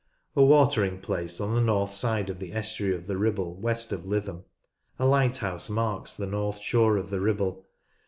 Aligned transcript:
A 0.35 0.41
watering 0.43 0.97
place 0.99 1.39
on 1.39 1.53
the 1.53 1.61
north 1.61 1.93
side 1.93 2.31
of 2.31 2.39
the 2.39 2.53
estuary 2.53 2.95
ot 2.97 3.05
the 3.05 3.17
Ribble 3.19 3.53
west 3.53 3.91
of 3.91 4.03
Lytham. 4.03 4.45
A 4.97 5.05
lighthouse 5.05 5.69
marks 5.69 6.15
the 6.17 6.25
north 6.25 6.57
shore 6.59 6.97
of 6.97 7.11
the 7.11 7.21
Ribble. 7.21 7.67